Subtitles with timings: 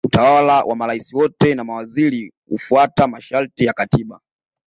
[0.07, 4.19] utawala wa marais wote na mawaziri hufuata masharti ya katiba